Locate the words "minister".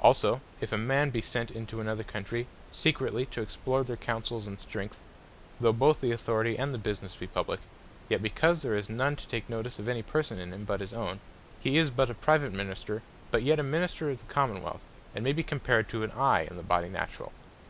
12.54-13.02, 13.62-14.08